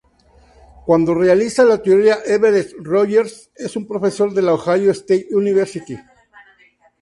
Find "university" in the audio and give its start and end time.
5.29-5.95